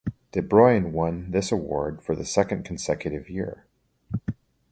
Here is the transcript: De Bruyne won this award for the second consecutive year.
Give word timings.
De 0.31 0.41
Bruyne 0.41 0.93
won 0.93 1.29
this 1.29 1.51
award 1.51 2.01
for 2.01 2.15
the 2.15 2.25
second 2.25 2.65
consecutive 2.65 3.29
year. 3.29 3.67